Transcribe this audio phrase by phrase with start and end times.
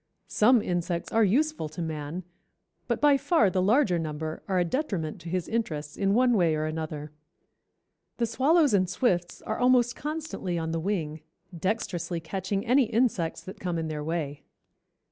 [0.27, 2.23] Some insects are useful to man,
[2.87, 6.55] but by far the larger number are a detriment to his interests in one way
[6.55, 7.11] or another.
[8.17, 11.21] The swallows and swifts are almost constantly on the wing,
[11.55, 14.41] dexterously catching any insects that come in their way.